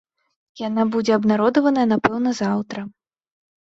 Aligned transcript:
Яна 0.67 0.85
будзе 0.95 1.11
абнародаваная, 1.19 1.87
напэўна, 1.95 2.29
заўтра. 2.43 2.79